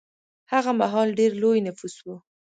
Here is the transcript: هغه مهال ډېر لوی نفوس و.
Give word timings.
هغه 0.51 0.71
مهال 0.81 1.09
ډېر 1.19 1.31
لوی 1.41 1.59
نفوس 1.67 1.95
و. 2.03 2.07